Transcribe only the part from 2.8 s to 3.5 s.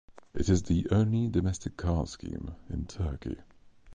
Turkey.